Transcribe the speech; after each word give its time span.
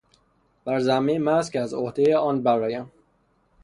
بر 0.65 0.79
ذمه 0.79 1.19
من 1.19 1.27
است 1.33 1.51
که 1.51 1.59
از 1.59 1.73
عهدهُ 1.73 2.17
آن 2.17 2.43
برآیم. 2.43 2.91